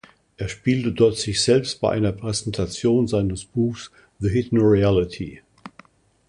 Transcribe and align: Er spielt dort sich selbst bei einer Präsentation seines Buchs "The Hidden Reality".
Er 0.37 0.47
spielt 0.49 0.99
dort 0.99 1.17
sich 1.17 1.43
selbst 1.43 1.79
bei 1.79 1.91
einer 1.91 2.11
Präsentation 2.11 3.07
seines 3.07 3.45
Buchs 3.45 3.91
"The 4.19 4.31
Hidden 4.31 4.59
Reality". 4.59 5.43